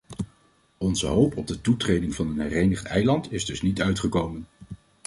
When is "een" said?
2.29-2.39